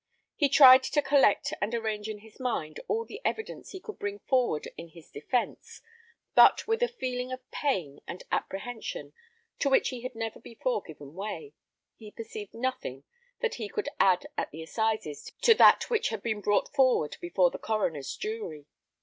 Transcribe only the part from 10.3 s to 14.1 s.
before given way, he perceived nothing that he could